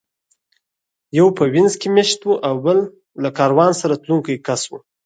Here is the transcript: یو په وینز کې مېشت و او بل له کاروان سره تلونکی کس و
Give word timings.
یو 1.17 1.27
په 1.37 1.43
وینز 1.53 1.73
کې 1.81 1.87
مېشت 1.95 2.19
و 2.25 2.29
او 2.47 2.55
بل 2.65 2.77
له 3.23 3.29
کاروان 3.37 3.71
سره 3.81 3.99
تلونکی 4.03 4.35
کس 4.47 4.61
و 4.67 4.71